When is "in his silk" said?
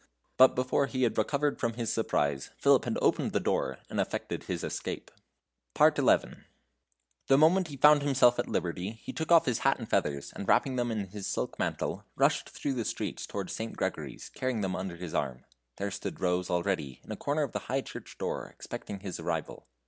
10.89-11.59